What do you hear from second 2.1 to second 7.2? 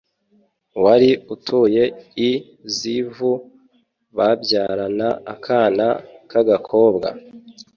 i zivu babyarana akana k’agakobwa